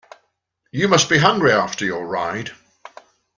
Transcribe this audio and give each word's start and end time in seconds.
You 0.71 0.87
must 0.87 1.09
be 1.11 1.19
hungry 1.19 1.51
after 1.51 1.85
your 1.85 2.07
ride. 2.07 2.53